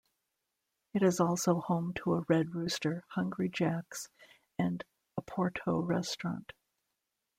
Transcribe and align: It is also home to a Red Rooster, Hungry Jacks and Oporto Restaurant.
It 0.95 1.03
is 1.03 1.19
also 1.19 1.59
home 1.59 1.93
to 1.97 2.15
a 2.15 2.25
Red 2.27 2.55
Rooster, 2.55 3.03
Hungry 3.09 3.49
Jacks 3.49 4.09
and 4.57 4.83
Oporto 5.15 5.79
Restaurant. 5.87 6.53